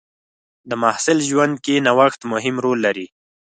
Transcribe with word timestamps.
د 0.69 0.71
محصل 0.83 1.17
ژوند 1.29 1.55
کې 1.65 1.83
نوښت 1.85 2.21
مهم 2.33 2.55
رول 2.65 2.79
لري. 2.85 3.07